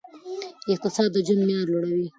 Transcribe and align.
اقتصاد 0.73 1.09
د 1.13 1.17
ژوند 1.25 1.41
معیار 1.47 1.67
لوړوي. 1.71 2.07